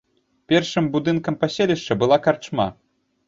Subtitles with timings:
[0.51, 2.67] Першым будынкам паселішча была карчма.